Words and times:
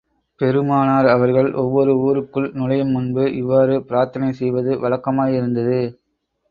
பெருமானார் 0.39 1.07
அவர்கள் 1.07 1.49
ஒவ்வொரு 1.55 1.93
ஊருக்குள் 1.99 2.49
நுழையும் 2.53 2.91
முன்பு 2.91 3.25
இவ்வாறு 3.33 3.75
பிரார்த்தனை 3.83 4.31
செய்வது 4.33 4.73
வழக்கமாயிருந்தது. 4.79 5.79